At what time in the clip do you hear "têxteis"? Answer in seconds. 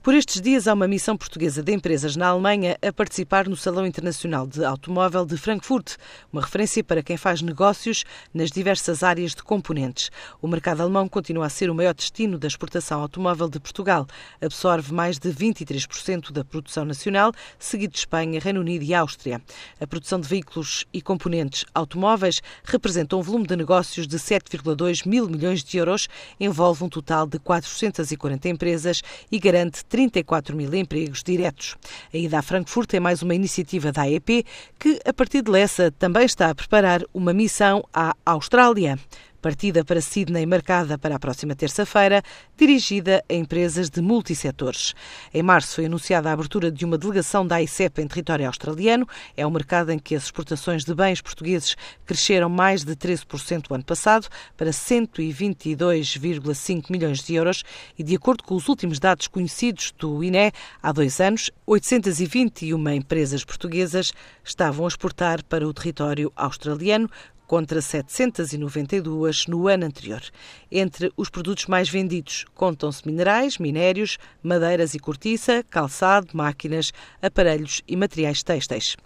78.42-78.96